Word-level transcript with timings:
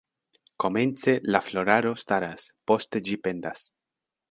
Komence 0.63 1.13
la 1.35 1.41
floraro 1.49 1.93
staras, 2.05 2.49
poste 2.73 3.05
ĝi 3.11 3.21
pendas. 3.29 3.71